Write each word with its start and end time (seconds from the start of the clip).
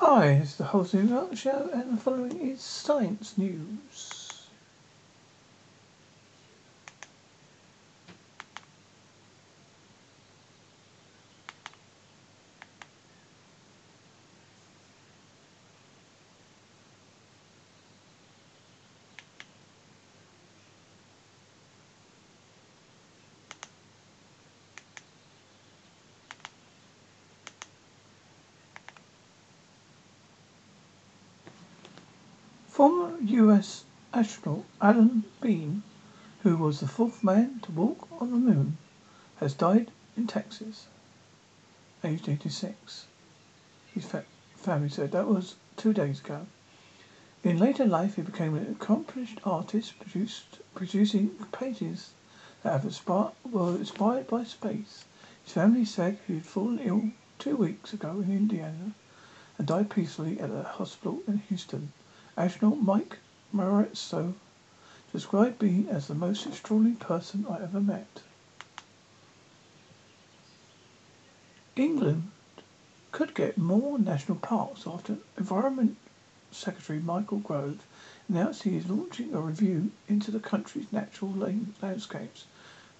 Hi, 0.00 0.32
is 0.32 0.56
the 0.56 0.64
Whole 0.64 0.86
New 0.92 1.34
Show, 1.34 1.70
and 1.72 1.96
the 1.96 2.02
following 2.02 2.38
is 2.50 2.60
science 2.60 3.38
news. 3.38 4.15
Former 32.76 33.16
US 33.22 33.86
astronaut 34.12 34.66
Alan 34.82 35.24
Bean, 35.40 35.82
who 36.42 36.58
was 36.58 36.80
the 36.80 36.86
fourth 36.86 37.24
man 37.24 37.58
to 37.60 37.72
walk 37.72 38.06
on 38.20 38.30
the 38.30 38.36
moon, 38.36 38.76
has 39.36 39.54
died 39.54 39.90
in 40.14 40.26
Texas, 40.26 40.86
aged 42.04 42.28
86. 42.28 43.06
His 43.94 44.04
fa- 44.04 44.26
family 44.56 44.90
said 44.90 45.12
that 45.12 45.26
was 45.26 45.54
two 45.78 45.94
days 45.94 46.20
ago. 46.20 46.48
In 47.42 47.56
later 47.56 47.86
life, 47.86 48.16
he 48.16 48.20
became 48.20 48.54
an 48.54 48.70
accomplished 48.70 49.40
artist, 49.42 49.98
produced, 49.98 50.58
producing 50.74 51.30
paintings 51.52 52.10
that 52.62 52.72
have 52.72 52.84
inspired, 52.84 53.32
were 53.50 53.76
inspired 53.76 54.26
by 54.26 54.44
space. 54.44 55.06
His 55.42 55.54
family 55.54 55.86
said 55.86 56.18
he 56.26 56.34
had 56.34 56.44
fallen 56.44 56.80
ill 56.80 57.12
two 57.38 57.56
weeks 57.56 57.94
ago 57.94 58.20
in 58.20 58.30
Indiana 58.30 58.92
and 59.56 59.66
died 59.66 59.88
peacefully 59.88 60.38
at 60.38 60.50
a 60.50 60.64
hospital 60.64 61.22
in 61.26 61.38
Houston. 61.48 61.94
Astronaut 62.38 62.82
Mike 62.82 63.18
Maurizo 63.54 64.34
described 65.10 65.58
Bean 65.58 65.88
as 65.88 66.06
the 66.06 66.14
most 66.14 66.46
extraordinary 66.46 66.96
person 66.96 67.46
I 67.48 67.62
ever 67.62 67.80
met. 67.80 68.20
England 71.76 72.30
could 73.10 73.34
get 73.34 73.56
more 73.56 73.98
national 73.98 74.36
parks 74.36 74.86
after 74.86 75.16
Environment 75.38 75.96
Secretary 76.52 76.98
Michael 76.98 77.38
Gove 77.38 77.84
announced 78.28 78.64
he 78.64 78.76
is 78.76 78.90
launching 78.90 79.32
a 79.32 79.40
review 79.40 79.90
into 80.06 80.30
the 80.30 80.40
country's 80.40 80.92
natural 80.92 81.32
landscapes. 81.80 82.44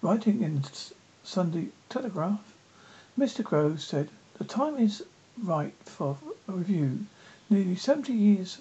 Writing 0.01 0.43
in 0.43 0.63
the 0.63 0.93
Sunday 1.25 1.69
Telegraph, 1.91 2.55
Mr. 3.19 3.45
Gove 3.45 3.83
said, 3.83 4.09
The 4.39 4.45
time 4.45 4.79
is 4.79 5.05
right 5.37 5.75
for 5.85 6.17
a 6.49 6.53
review. 6.53 7.05
Nearly 7.51 7.77
70 7.77 8.15
years 8.15 8.59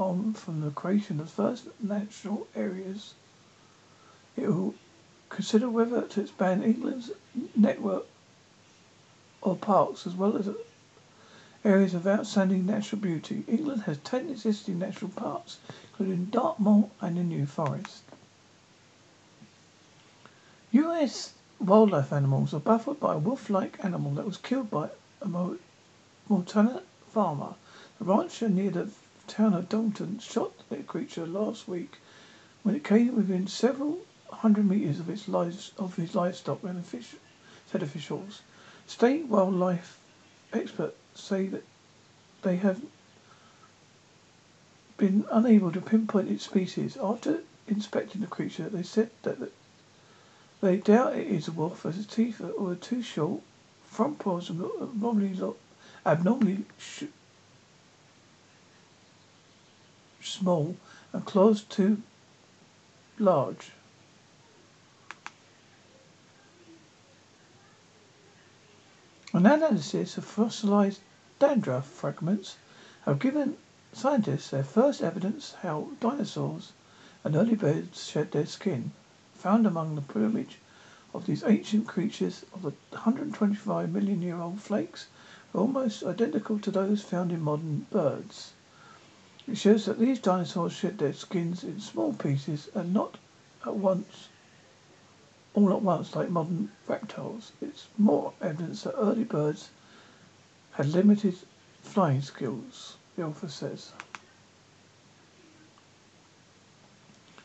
on 0.00 0.32
from 0.32 0.62
the 0.62 0.70
creation 0.70 1.20
of 1.20 1.26
the 1.26 1.32
first 1.32 1.68
national 1.82 2.46
areas. 2.56 3.14
It 4.36 4.48
will 4.48 4.74
consider 5.28 5.68
whether 5.68 6.02
to 6.02 6.22
expand 6.22 6.64
England's 6.64 7.10
network 7.54 8.06
of 9.42 9.60
parks 9.60 10.06
as 10.06 10.14
well 10.14 10.36
as 10.36 10.48
areas 11.64 11.92
of 11.92 12.06
outstanding 12.06 12.64
natural 12.64 13.00
beauty. 13.00 13.44
England 13.46 13.82
has 13.82 13.98
10 13.98 14.30
existing 14.30 14.78
natural 14.78 15.10
parks, 15.10 15.58
including 15.90 16.26
Dartmoor 16.26 16.88
and 17.00 17.18
the 17.18 17.22
New 17.22 17.44
Forest. 17.44 18.02
US 20.72 21.34
wildlife 21.58 22.12
animals 22.12 22.54
are 22.54 22.60
baffled 22.60 23.00
by 23.00 23.14
a 23.14 23.18
wolf-like 23.18 23.84
animal 23.84 24.12
that 24.12 24.24
was 24.24 24.38
killed 24.38 24.70
by 24.70 24.88
a 25.20 25.28
Montana 26.28 26.82
farmer. 27.12 27.54
The 27.98 28.04
rancher 28.06 28.48
near 28.48 28.70
the 28.70 28.88
town 29.30 29.54
of 29.54 29.68
Dalton 29.68 30.18
shot 30.18 30.52
the 30.68 30.78
creature 30.78 31.24
last 31.24 31.68
week 31.68 31.98
when 32.64 32.74
it 32.74 32.82
came 32.82 33.14
within 33.14 33.46
several 33.46 34.00
hundred 34.28 34.68
meters 34.68 34.98
of 34.98 35.08
its 35.08 35.28
lives, 35.28 35.70
of 35.78 35.94
his 35.94 36.16
livestock 36.16 36.64
and 36.64 36.84
fish, 36.84 37.14
said 37.70 37.82
officials. 37.82 38.42
State 38.88 39.26
wildlife 39.26 40.00
experts 40.52 40.96
say 41.14 41.46
that 41.46 41.64
they 42.42 42.56
have 42.56 42.80
been 44.96 45.24
unable 45.30 45.70
to 45.70 45.80
pinpoint 45.80 46.28
its 46.28 46.44
species. 46.44 46.96
After 46.96 47.42
inspecting 47.68 48.22
the 48.22 48.26
creature, 48.26 48.68
they 48.68 48.82
said 48.82 49.10
that 49.22 49.52
they 50.60 50.78
doubt 50.78 51.16
it 51.16 51.28
is 51.28 51.46
a 51.46 51.52
wolf 51.52 51.86
as 51.86 51.96
its 51.96 52.12
teeth 52.12 52.40
are 52.40 52.74
too 52.74 53.00
short, 53.00 53.42
front 53.84 54.18
paws 54.18 54.50
are 54.50 54.82
abnormally, 54.82 55.38
abnormally 56.04 56.64
small 60.30 60.76
and 61.12 61.24
claws 61.24 61.62
too 61.62 62.02
large. 63.18 63.72
An 69.32 69.46
analysis 69.46 70.16
of 70.18 70.24
fossilized 70.24 71.00
dandruff 71.38 71.86
fragments 71.86 72.56
have 73.02 73.18
given 73.18 73.56
scientists 73.92 74.50
their 74.50 74.64
first 74.64 75.02
evidence 75.02 75.54
how 75.62 75.88
dinosaurs 76.00 76.72
and 77.24 77.36
early 77.36 77.54
birds 77.54 78.08
shed 78.08 78.32
their 78.32 78.46
skin. 78.46 78.92
Found 79.34 79.66
among 79.66 79.94
the 79.94 80.02
plumage 80.02 80.58
of 81.14 81.26
these 81.26 81.42
ancient 81.44 81.88
creatures 81.88 82.44
of 82.52 82.62
the 82.62 82.72
125 82.90 83.90
million 83.90 84.22
year 84.22 84.40
old 84.40 84.60
flakes 84.60 85.06
almost 85.54 86.02
identical 86.04 86.58
to 86.58 86.70
those 86.70 87.02
found 87.02 87.32
in 87.32 87.40
modern 87.40 87.86
birds. 87.90 88.52
It 89.50 89.58
shows 89.58 89.86
that 89.86 89.98
these 89.98 90.20
dinosaurs 90.20 90.72
shed 90.72 90.98
their 90.98 91.12
skins 91.12 91.64
in 91.64 91.80
small 91.80 92.12
pieces 92.12 92.68
and 92.72 92.94
not 92.94 93.16
at 93.66 93.74
once, 93.74 94.28
all 95.54 95.72
at 95.72 95.82
once 95.82 96.14
like 96.14 96.30
modern 96.30 96.70
reptiles. 96.86 97.50
It's 97.60 97.88
more 97.98 98.32
evidence 98.40 98.84
that 98.84 98.94
early 98.94 99.24
birds 99.24 99.70
had 100.74 100.86
limited 100.90 101.34
flying 101.82 102.22
skills, 102.22 102.96
the 103.16 103.24
author 103.24 103.48
says. 103.48 103.90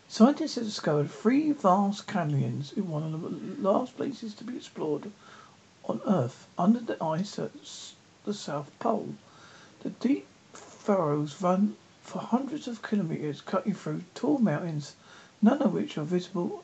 Scientists 0.07 0.55
have 0.55 0.65
discovered 0.65 1.09
three 1.09 1.53
vast 1.53 2.05
canyons 2.05 2.71
in 2.71 2.87
one 2.87 3.15
of 3.15 3.19
the 3.19 3.29
last 3.59 3.97
places 3.97 4.35
to 4.35 4.43
be 4.43 4.57
explored 4.57 5.11
on 5.85 5.99
Earth, 6.05 6.45
under 6.55 6.81
the 6.81 7.03
ice 7.03 7.39
at 7.39 7.51
the 8.25 8.33
South 8.33 8.69
Pole. 8.77 9.15
The 9.81 9.89
deep 9.89 10.27
furrows 10.53 11.41
run 11.41 11.75
for 12.05 12.19
hundreds 12.19 12.67
of 12.67 12.83
kilometres, 12.83 13.41
cutting 13.41 13.73
through 13.73 14.03
tall 14.13 14.37
mountains, 14.37 14.95
none 15.41 15.59
of 15.61 15.73
which 15.73 15.97
are 15.97 16.03
visible 16.03 16.63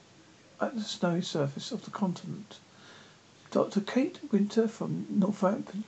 at 0.61 0.75
the 0.75 0.83
snowy 0.83 1.21
surface 1.21 1.71
of 1.71 1.83
the 1.83 1.89
continent. 1.89 2.59
Dr. 3.49 3.81
Kate 3.81 4.19
Winter 4.31 4.67
from 4.67 5.07
Northampton, 5.09 5.83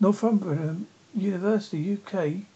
Northumberland 0.00 0.86
University, 1.12 1.92
UK, 1.94 2.46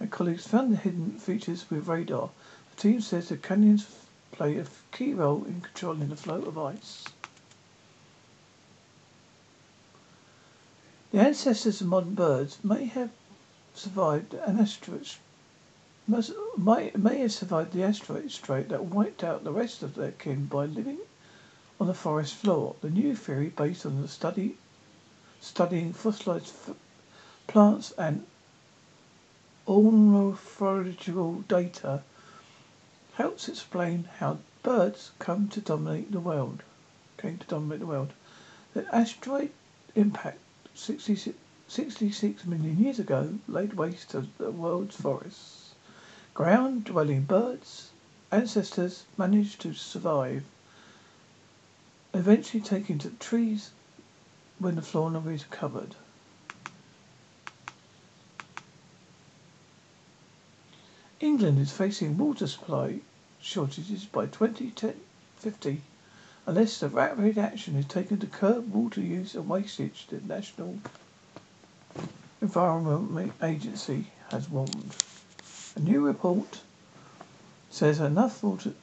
and 0.00 0.10
colleagues 0.10 0.46
found 0.46 0.72
the 0.72 0.76
hidden 0.76 1.18
features 1.18 1.66
with 1.70 1.86
radar. 1.86 2.30
The 2.74 2.82
team 2.82 3.00
says 3.02 3.28
the 3.28 3.36
canyons 3.36 3.86
play 4.32 4.56
a 4.56 4.66
key 4.90 5.12
role 5.12 5.44
in 5.44 5.60
controlling 5.60 6.08
the 6.08 6.16
flow 6.16 6.42
of 6.42 6.56
ice. 6.56 7.04
The 11.12 11.20
ancestors 11.20 11.82
of 11.82 11.88
modern 11.88 12.14
birds 12.14 12.58
may 12.64 12.86
have 12.86 13.10
survived 13.76 14.32
an 14.32 14.58
asteroid 14.58 15.06
must, 16.06 16.32
may 16.56 17.18
have 17.18 17.32
survived 17.32 17.72
the 17.72 17.82
asteroid 17.82 18.30
strike 18.30 18.68
that 18.68 18.86
wiped 18.86 19.24
out 19.24 19.44
the 19.44 19.52
rest 19.52 19.82
of 19.82 19.94
their 19.94 20.12
kin 20.12 20.46
by 20.46 20.64
living 20.64 20.98
on 21.80 21.86
the 21.86 21.94
forest 21.94 22.34
floor. 22.34 22.76
The 22.80 22.90
new 22.90 23.14
theory, 23.14 23.48
based 23.48 23.84
on 23.84 24.00
the 24.00 24.08
study 24.08 24.56
studying 25.40 25.92
fossilized 25.92 26.54
f- 26.68 26.76
plants 27.46 27.92
and 27.98 28.24
ornithological 29.68 31.42
data, 31.48 32.02
helps 33.14 33.48
explain 33.48 34.08
how 34.18 34.38
birds 34.62 35.10
come 35.18 35.48
to 35.48 35.60
dominate 35.60 36.12
the 36.12 36.20
world. 36.20 36.62
Came 37.18 37.38
to 37.38 37.46
dominate 37.46 37.80
the 37.80 37.86
world. 37.86 38.12
The 38.74 38.86
asteroid 38.94 39.50
impact 39.94 40.38
66 40.74 41.28
66 41.68 42.44
million 42.46 42.78
years 42.78 42.98
ago 42.98 43.38
laid 43.48 43.74
waste 43.74 44.10
to 44.10 44.26
the 44.38 44.50
world's 44.50 44.94
forests. 44.96 45.74
Ground 46.32 46.84
dwelling 46.84 47.22
birds, 47.22 47.90
ancestors 48.30 49.04
managed 49.18 49.60
to 49.62 49.74
survive, 49.74 50.44
eventually 52.14 52.62
taking 52.62 52.98
to 52.98 53.10
trees 53.10 53.70
when 54.58 54.76
the 54.76 54.82
fauna 54.82 55.20
is 55.28 55.44
covered. 55.50 55.96
England 61.18 61.58
is 61.58 61.72
facing 61.72 62.16
water 62.16 62.46
supply 62.46 63.00
shortages 63.40 64.04
by 64.04 64.26
2050 64.26 65.80
unless 66.46 66.78
the 66.78 66.88
rapid 66.88 67.38
action 67.38 67.74
is 67.76 67.86
taken 67.86 68.18
to 68.18 68.26
curb 68.26 68.72
water 68.72 69.00
use 69.00 69.34
and 69.34 69.48
wastage. 69.48 70.06
The 70.08 70.20
National 70.20 70.78
Environment 72.42 73.32
Agency 73.42 74.08
has 74.28 74.50
warned. 74.50 74.94
A 75.74 75.80
new 75.80 76.04
report 76.04 76.60
says 77.70 77.98
enough 77.98 78.42
water 78.42 78.74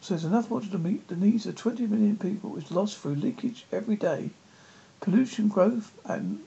says 0.00 0.24
enough 0.24 0.48
water 0.48 0.70
to 0.70 0.78
meet 0.78 1.06
the 1.08 1.16
needs 1.16 1.44
of 1.44 1.56
20 1.56 1.86
million 1.86 2.16
people 2.16 2.56
is 2.56 2.70
lost 2.70 2.96
through 2.96 3.16
leakage 3.16 3.66
every 3.70 3.96
day. 3.96 4.30
Pollution 5.00 5.48
growth 5.48 5.92
and 6.06 6.42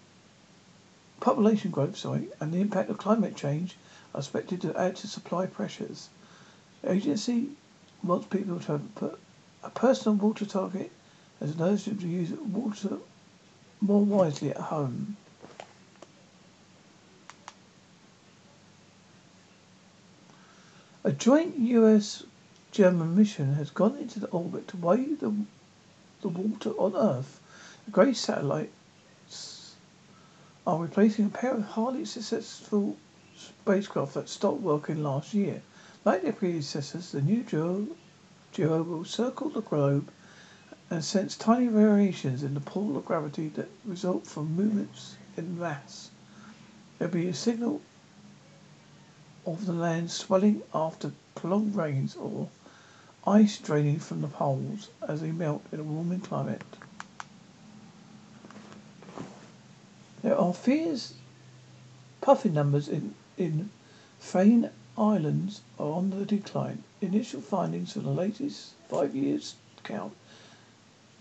population 1.19 1.69
growth, 1.69 1.96
sorry, 1.96 2.30
and 2.40 2.52
the 2.52 2.62
impact 2.62 2.90
of 2.90 2.98
climate 2.98 3.36
change 3.36 3.78
are 4.16 4.19
expected 4.19 4.60
to 4.62 4.75
add 4.75 4.96
to 4.96 5.08
supply 5.08 5.46
pressures. 5.46 6.10
The 6.81 6.94
agency 6.94 7.52
wants 8.02 8.25
people 8.25 8.60
to 8.62 8.80
put 8.96 9.19
a 9.64 9.69
personal 9.69 10.18
water 10.18 10.48
target 10.48 10.92
as 11.40 11.52
an 11.52 11.62
urge 11.62 11.86
to 11.86 11.92
use 11.92 12.31
water 12.31 12.98
more 13.81 14.04
wisely 14.04 14.50
at 14.50 14.58
home. 14.58 15.16
A 21.07 21.13
joint 21.13 21.57
US 21.57 22.24
German 22.69 23.15
mission 23.15 23.54
has 23.54 23.69
gone 23.69 23.95
into 23.95 24.19
the 24.19 24.27
orbit 24.27 24.68
to 24.68 24.75
weigh 24.75 25.13
the, 25.13 25.33
the 26.19 26.27
water 26.27 26.71
on 26.71 26.98
Earth. 26.98 27.39
The 27.86 27.92
GRACE 27.92 28.19
satellites 28.19 29.75
are 30.68 30.81
replacing 30.81 31.27
a 31.27 31.30
pair 31.30 31.54
of 31.54 31.63
highly 31.63 32.04
successful 32.04 32.98
spacecraft 33.38 34.15
that 34.15 34.27
stopped 34.27 34.59
working 34.59 35.01
last 35.01 35.33
year. 35.33 35.62
Like 36.04 36.24
their 36.24 36.33
predecessors, 36.33 37.13
the 37.13 37.21
new 37.21 37.42
duo, 37.44 37.88
duo 38.51 38.83
will 38.83 39.06
circle 39.06 39.50
the 39.50 39.62
globe 39.62 40.09
and 40.89 41.06
sense 41.06 41.38
tiny 41.38 41.68
variations 41.68 42.44
in 42.44 42.54
the 42.54 42.59
pull 42.59 42.98
of 42.98 43.06
gravity 43.06 43.48
that 43.56 43.69
result 43.86 44.27
from 44.27 44.57
movements 44.57 45.15
in 45.38 45.57
mass. 45.57 46.12
There 47.00 47.07
will 47.07 47.13
be 47.15 47.30
a 47.30 47.33
signal 47.33 47.80
of 49.48 49.66
the 49.66 49.72
land 49.72 50.12
swelling 50.12 50.62
after 50.74 51.14
prolonged 51.34 51.74
rains 51.74 52.18
or 52.18 52.50
ice 53.26 53.58
draining 53.60 53.98
from 53.98 54.20
the 54.20 54.28
poles 54.28 54.90
as 55.08 55.22
they 55.22 55.32
melt 55.32 55.64
in 55.72 55.80
a 55.80 55.84
warming 55.84 56.20
climate. 56.20 56.62
There 60.22 60.38
are 60.38 60.54
fears 60.54 61.14
puffin 62.20 62.54
numbers 62.54 62.90
in, 62.90 63.16
in 63.38 63.70
Farne 64.20 64.70
Islands 64.98 65.62
are 65.80 65.94
on 65.94 66.10
the 66.10 66.26
decline. 66.26 66.84
Initial 67.00 67.40
findings 67.40 67.94
from 67.94 68.04
the 68.04 68.12
latest 68.12 68.74
five 68.90 69.16
years 69.16 69.56
count 69.84 70.14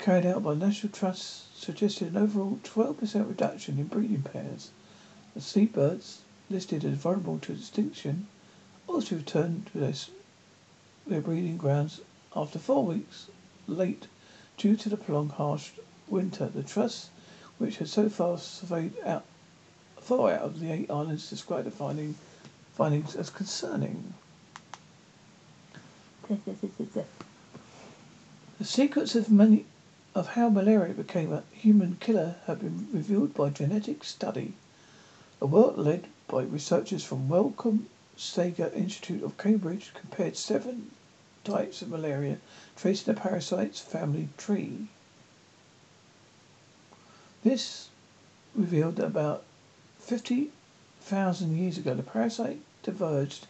carried 0.00 0.26
out 0.26 0.42
by 0.42 0.54
National 0.54 0.92
Trust 0.92 1.56
suggested 1.56 2.08
an 2.08 2.16
overall 2.16 2.58
12% 2.64 3.28
reduction 3.28 3.78
in 3.78 3.86
breeding 3.86 4.22
pairs. 4.22 4.70
The 5.34 5.40
seabirds 5.40 6.22
listed 6.48 6.84
as 6.84 6.94
vulnerable 6.94 7.38
to 7.38 7.52
extinction, 7.52 8.26
also 8.86 9.16
returned 9.16 9.66
to 9.66 9.78
their, 9.78 9.94
their 11.06 11.20
breeding 11.20 11.56
grounds 11.56 12.00
after 12.34 12.58
four 12.58 12.84
weeks 12.84 13.26
late 13.66 14.06
due 14.56 14.76
to 14.76 14.88
the 14.88 14.96
prolonged 14.96 15.32
harsh 15.32 15.70
winter. 16.08 16.46
The 16.46 16.62
trust, 16.62 17.10
which 17.58 17.78
had 17.78 17.88
so 17.88 18.08
far 18.08 18.38
surveyed 18.38 18.94
out 19.04 19.24
four 20.00 20.30
out 20.32 20.42
of 20.42 20.60
the 20.60 20.70
eight 20.70 20.90
islands, 20.90 21.28
described 21.28 21.66
the 21.66 21.70
finding, 21.72 22.14
findings 22.74 23.16
as 23.16 23.28
concerning. 23.28 24.14
the 26.28 27.04
secrets 28.62 29.14
of 29.16 29.30
many 29.30 29.64
of 30.14 30.28
how 30.28 30.48
malaria 30.48 30.94
became 30.94 31.32
a 31.32 31.42
human 31.50 31.96
killer 32.00 32.36
have 32.46 32.60
been 32.60 32.88
revealed 32.92 33.34
by 33.34 33.50
genetic 33.50 34.04
study. 34.04 34.54
A 35.40 35.46
work 35.46 35.76
led 35.76 36.06
by 36.28 36.42
researchers 36.42 37.04
from 37.04 37.28
Wellcome 37.28 37.88
Sanger 38.16 38.70
Institute 38.74 39.22
of 39.22 39.38
Cambridge 39.38 39.92
compared 39.94 40.36
seven 40.36 40.90
types 41.44 41.82
of 41.82 41.88
malaria, 41.88 42.38
tracing 42.74 43.14
the 43.14 43.20
parasite's 43.20 43.78
family 43.78 44.28
tree. 44.36 44.88
This 47.44 47.90
revealed 48.54 48.96
that 48.96 49.06
about 49.06 49.44
50,000 50.00 51.56
years 51.56 51.78
ago 51.78 51.94
the 51.94 52.02
parasite 52.02 52.60
diverged, 52.82 53.46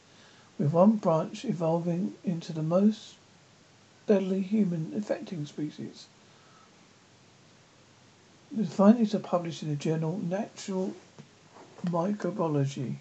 with 0.58 0.72
one 0.72 0.96
branch 0.96 1.44
evolving 1.44 2.14
into 2.24 2.52
the 2.52 2.62
most 2.62 3.14
deadly 4.06 4.42
human 4.42 4.92
infecting 4.92 5.46
species. 5.46 6.06
The 8.52 8.66
findings 8.66 9.14
are 9.14 9.18
published 9.18 9.62
in 9.62 9.70
the 9.70 9.76
journal 9.76 10.18
Natural 10.18 10.94
Microbiology. 11.86 12.96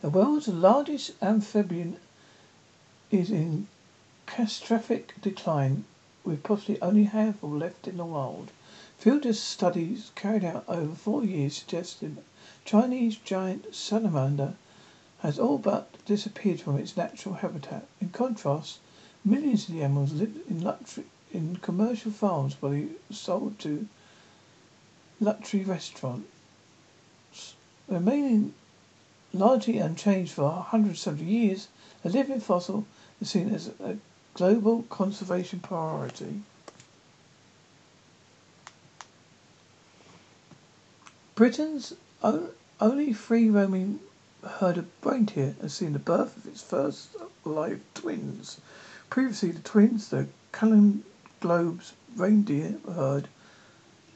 The 0.00 0.10
world's 0.10 0.46
largest 0.46 1.10
amphibian 1.20 1.96
is 3.10 3.32
in 3.32 3.66
catastrophic 4.26 5.20
decline, 5.20 5.86
with 6.24 6.44
possibly 6.44 6.80
only 6.80 7.06
a 7.06 7.08
handful 7.08 7.50
left 7.50 7.88
in 7.88 7.96
the 7.96 8.04
wild. 8.04 8.52
Field 8.98 9.34
studies 9.34 10.12
carried 10.14 10.44
out 10.44 10.64
over 10.68 10.94
four 10.94 11.24
years 11.24 11.56
suggested 11.56 12.18
Chinese 12.64 13.16
giant 13.16 13.74
salamander 13.74 14.54
has 15.22 15.40
all 15.40 15.58
but 15.58 15.88
disappeared 16.06 16.60
from 16.60 16.78
its 16.78 16.96
natural 16.96 17.34
habitat. 17.34 17.88
In 18.00 18.10
contrast, 18.10 18.78
millions 19.24 19.68
of 19.68 19.74
the 19.74 19.82
animals 19.82 20.12
live 20.12 20.36
in 20.48 20.62
luxury 20.62 21.06
in 21.32 21.56
commercial 21.56 22.10
farms 22.10 22.56
they 22.62 22.88
sold 23.10 23.58
to 23.58 23.86
luxury 25.20 25.64
restaurants. 25.64 26.26
Remaining 27.88 28.54
largely 29.32 29.78
unchanged 29.78 30.32
for 30.32 30.44
170 30.44 31.24
years, 31.24 31.68
a 32.04 32.08
living 32.08 32.40
fossil 32.40 32.86
is 33.20 33.30
seen 33.30 33.54
as 33.54 33.68
a 33.80 33.96
global 34.34 34.82
conservation 34.84 35.60
priority. 35.60 36.42
Britain's 41.34 41.94
only 42.80 43.12
free 43.12 43.50
roaming 43.50 44.00
herd 44.42 44.78
of 44.78 44.86
reindeer 45.04 45.54
has 45.60 45.74
seen 45.74 45.92
the 45.92 45.98
birth 45.98 46.36
of 46.36 46.46
its 46.46 46.62
first 46.62 47.10
live 47.44 47.80
twins. 47.94 48.58
Previously, 49.10 49.50
the 49.50 49.60
twins, 49.60 50.08
the 50.08 50.28
Cullen 50.52 51.04
Globes 51.46 51.92
reindeer 52.16 52.80
herd, 52.92 53.28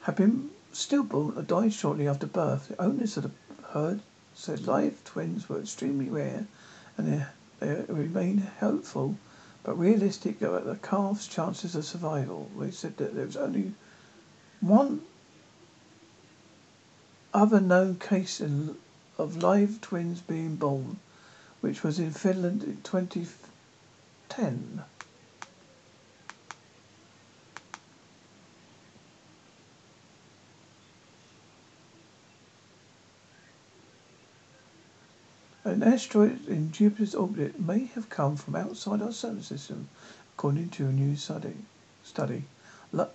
had 0.01 0.17
been 0.17 0.49
stillborn 0.73 1.37
or 1.37 1.43
died 1.43 1.71
shortly 1.71 2.05
after 2.05 2.27
birth. 2.27 2.67
The 2.67 2.81
owners 2.81 3.15
of 3.15 3.23
the 3.23 3.31
herd 3.69 4.01
said 4.35 4.67
live 4.67 5.01
twins 5.05 5.47
were 5.47 5.61
extremely 5.61 6.09
rare 6.09 6.47
and 6.97 7.07
they, 7.07 7.25
they 7.61 7.85
remained 7.87 8.41
hopeful 8.59 9.15
but 9.63 9.79
realistic 9.79 10.41
about 10.41 10.65
the 10.65 10.75
calf's 10.75 11.25
chances 11.25 11.73
of 11.73 11.85
survival. 11.85 12.51
They 12.59 12.69
said 12.69 12.97
that 12.97 13.15
there 13.15 13.27
was 13.27 13.37
only 13.37 13.75
one 14.59 15.01
other 17.33 17.61
known 17.61 17.95
case 17.95 18.41
in, 18.41 18.75
of 19.17 19.37
live 19.37 19.79
twins 19.79 20.19
being 20.19 20.57
born, 20.57 20.99
which 21.61 21.81
was 21.81 21.97
in 21.97 22.11
Finland 22.11 22.61
in 22.65 22.81
2010. 22.81 24.83
An 35.63 35.83
asteroid 35.83 36.47
in 36.47 36.71
Jupiter's 36.71 37.13
orbit 37.13 37.59
may 37.59 37.85
have 37.85 38.09
come 38.09 38.35
from 38.35 38.55
outside 38.55 38.99
our 38.99 39.11
solar 39.11 39.43
system, 39.43 39.89
according 40.33 40.69
to 40.71 40.87
a 40.87 40.91
new 40.91 41.15
study. 41.15 41.53
Study, 42.03 42.45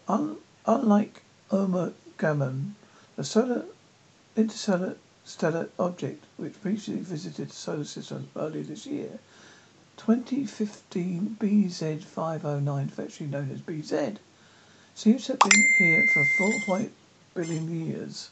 Un- 0.08 0.36
unlike 0.64 1.22
Oumuamua 1.50 2.72
the 3.16 3.24
solar 3.24 3.64
interstellar 4.36 4.96
stellar 5.24 5.68
object 5.76 6.24
which 6.36 6.60
previously 6.62 7.00
visited 7.00 7.48
the 7.48 7.52
solar 7.54 7.84
system 7.84 8.28
earlier 8.36 8.62
this 8.62 8.86
year, 8.86 9.18
2015 9.96 11.36
BZ509, 11.40 12.84
affectionately 12.86 13.26
known 13.26 13.50
as 13.50 13.60
BZ, 13.60 14.18
seems 14.94 15.26
to 15.26 15.32
have 15.32 15.42
been 15.42 15.50
here 15.78 16.06
for 16.06 16.20
4.8 16.22 16.90
billion 17.34 17.86
years. 17.86 18.30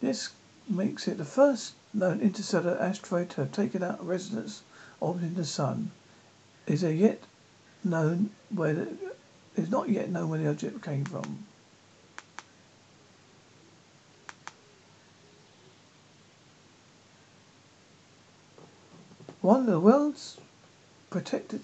This 0.00 0.30
makes 0.68 1.08
it 1.08 1.18
the 1.18 1.24
first 1.24 1.74
known 1.92 2.20
interstellar 2.20 2.76
asteroid 2.80 3.30
to 3.30 3.42
have 3.42 3.52
taken 3.52 3.82
out 3.82 4.04
residence 4.06 4.62
orbiting 5.00 5.34
the 5.34 5.44
sun. 5.44 5.90
Is 6.66 6.82
there 6.82 6.92
yet 6.92 7.22
known 7.84 8.30
where 8.54 8.74
the, 8.74 8.88
is 9.56 9.68
not 9.70 9.88
yet 9.88 10.08
known 10.10 10.28
where 10.28 10.38
the 10.38 10.48
object 10.48 10.82
came 10.82 11.04
from. 11.04 11.44
One 19.40 19.60
of 19.60 19.66
the 19.66 19.80
world's 19.80 20.38
protected 21.10 21.62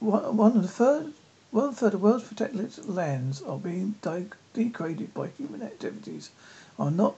one, 0.00 0.36
one 0.36 0.56
of 0.56 0.62
the 0.62 0.68
first 0.68 1.10
One 1.50 1.72
third 1.72 1.94
of 1.94 2.00
the 2.00 2.06
world's 2.06 2.24
protected 2.28 2.86
lands 2.88 3.40
are 3.42 3.58
being 3.58 3.94
degraded 4.52 5.14
by 5.14 5.28
human 5.28 5.62
activities 5.62 6.30
are 6.78 6.90
not 6.90 7.16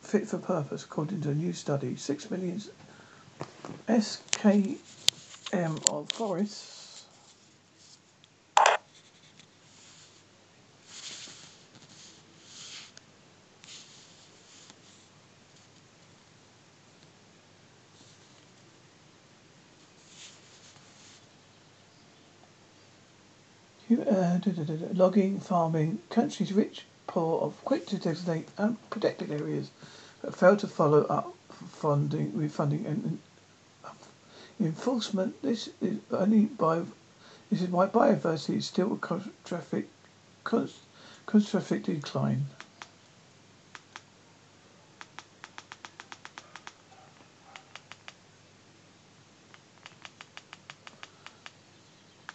fit 0.00 0.26
for 0.26 0.38
purpose, 0.38 0.84
according 0.84 1.20
to 1.22 1.30
a 1.30 1.34
new 1.34 1.52
study. 1.52 1.96
Six 1.96 2.30
million 2.30 2.60
SKM 3.88 4.78
of 5.90 6.10
forests 6.12 6.78
uh, 23.90 24.38
logging, 24.92 25.40
farming, 25.40 25.98
countries 26.10 26.52
rich, 26.52 26.84
poor, 27.08 27.40
of 27.40 27.64
quick 27.64 27.86
to 27.86 27.98
designate 27.98 28.46
unprotected 28.58 29.32
areas, 29.32 29.70
but 30.22 30.36
fail 30.36 30.56
to 30.56 30.68
follow 30.68 31.02
up 31.06 31.34
funding, 31.50 32.36
refunding, 32.36 32.86
and 32.86 33.18
enforcement. 34.60 35.40
This 35.42 35.70
is 35.80 35.98
only 36.12 36.44
by 36.44 36.82
this 37.50 37.62
is 37.62 37.68
why 37.68 37.86
biodiversity 37.86 38.58
is 38.58 38.66
still 38.66 38.92
a 38.94 39.20
traffic 39.44 39.88
traffic 40.44 41.84
decline. 41.84 42.46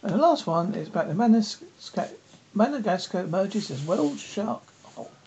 And 0.02 0.12
the 0.12 0.18
last 0.18 0.46
one 0.46 0.76
is 0.76 0.90
about 0.90 1.08
the 1.08 1.14
Madagascar, 1.14 2.10
Madagascar 2.56 3.22
emerges 3.22 3.72
as 3.72 3.84
world 3.84 4.20
shark 4.20 4.62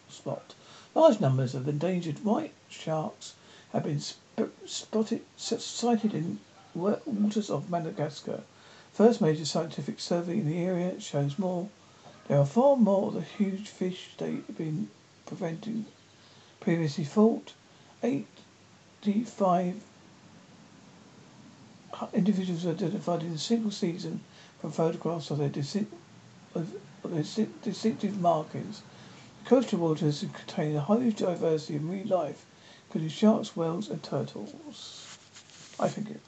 spot. 0.08 0.54
Large 0.94 1.18
numbers 1.18 1.56
of 1.56 1.66
endangered 1.66 2.24
white 2.24 2.52
sharks 2.68 3.34
have 3.72 3.82
been 3.82 3.98
sp- 3.98 4.54
spotted, 4.64 5.22
sighted 5.36 6.14
in 6.14 6.38
waters 6.72 7.50
of 7.50 7.68
Madagascar. 7.68 8.44
First 8.92 9.20
major 9.20 9.44
scientific 9.44 9.98
survey 9.98 10.38
in 10.38 10.46
the 10.46 10.58
area 10.58 11.00
shows 11.00 11.36
more. 11.36 11.68
There 12.28 12.38
are 12.38 12.46
far 12.46 12.76
more 12.76 13.08
of 13.08 13.14
the 13.14 13.22
huge 13.22 13.68
fish 13.68 14.10
they 14.18 14.36
have 14.36 14.56
been 14.56 14.88
preventing 15.26 15.86
previously 16.60 17.04
thought. 17.04 17.54
85 18.04 19.82
individuals 22.12 22.64
were 22.64 22.70
identified 22.70 23.22
in 23.22 23.32
a 23.32 23.38
single 23.38 23.72
season 23.72 24.20
from 24.60 24.70
photographs 24.70 25.30
of 25.30 25.38
their, 25.38 25.48
distinct, 25.48 25.92
of 26.54 26.72
their 27.10 27.46
distinctive 27.62 28.20
markings. 28.20 28.82
The 29.42 29.50
coastal 29.50 29.78
waters 29.78 30.24
contain 30.32 30.76
a 30.76 30.84
huge 30.84 31.16
diversity 31.16 31.76
of 31.76 31.82
marine 31.82 32.08
life, 32.08 32.44
including 32.86 33.10
sharks, 33.10 33.56
whales, 33.56 33.88
and 33.88 34.02
turtles. 34.02 34.54
I 35.78 35.88
think 35.88 36.10
it. 36.10 36.20